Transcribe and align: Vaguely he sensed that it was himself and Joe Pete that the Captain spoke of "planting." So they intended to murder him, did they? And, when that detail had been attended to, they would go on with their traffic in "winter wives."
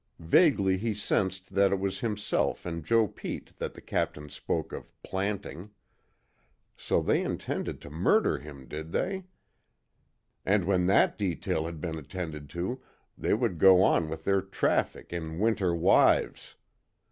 Vaguely 0.17 0.79
he 0.79 0.95
sensed 0.95 1.53
that 1.53 1.71
it 1.71 1.79
was 1.79 1.99
himself 1.99 2.65
and 2.65 2.83
Joe 2.83 3.07
Pete 3.07 3.55
that 3.59 3.75
the 3.75 3.81
Captain 3.81 4.29
spoke 4.29 4.73
of 4.73 4.91
"planting." 5.03 5.69
So 6.75 7.01
they 7.03 7.21
intended 7.21 7.79
to 7.81 7.91
murder 7.91 8.39
him, 8.39 8.67
did 8.67 8.93
they? 8.93 9.25
And, 10.43 10.65
when 10.65 10.87
that 10.87 11.19
detail 11.19 11.67
had 11.67 11.79
been 11.79 11.99
attended 11.99 12.49
to, 12.49 12.81
they 13.15 13.35
would 13.35 13.59
go 13.59 13.83
on 13.83 14.09
with 14.09 14.23
their 14.23 14.41
traffic 14.41 15.13
in 15.13 15.37
"winter 15.37 15.75
wives." 15.75 16.55